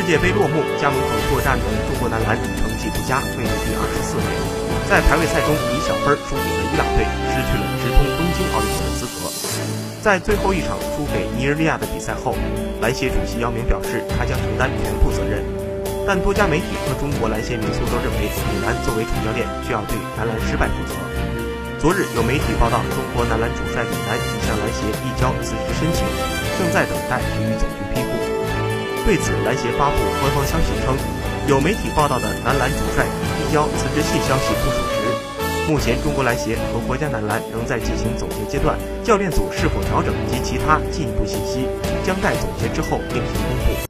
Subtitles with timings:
[0.00, 4.24] 世界杯落幕，加盟口作战的中国男篮成绩不佳，位列第二十四位，
[4.88, 9.28] 在排位赛中以小分输给了伊朗队，失去了直通东京奥运会的资格。
[10.00, 12.32] 在最后一场输给尼日利亚的比赛后，
[12.80, 15.44] 篮协主席姚明表示，他将承担全部责任。
[16.08, 20.96] 但多家媒体和中国篮协民宿都认为，李楠作为主教练需要对男篮失败负责。
[21.76, 26.08] 昨日有媒体报道，中国男篮主帅李楠已向篮协递交辞职申请，
[26.56, 27.79] 正在等待体育总局。
[29.04, 30.96] 对此，篮协发布官方消息称，
[31.48, 35.72] 有媒体报道的男篮主帅递交辞职信消息不属实。
[35.72, 41.66] 目前，中国篮协和国家男篮仍在进行总结阶段，教练组是否调整及其他进一步信息，
[42.04, 43.80] 将待总结之后另行公布。